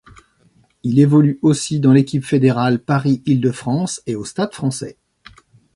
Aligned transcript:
Il 0.81 0.97
évolue 0.97 1.37
aussi 1.43 1.79
dans 1.79 1.93
l'Équipe 1.93 2.25
fédérale 2.25 2.79
Paris-Île-de-France 2.79 4.01
et 4.07 4.15
au 4.15 4.25
Stade 4.25 4.51
français. 4.51 4.97